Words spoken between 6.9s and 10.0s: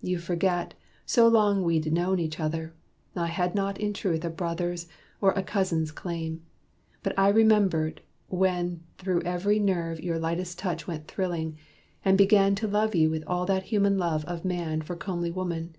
But I remembered, when through every nerve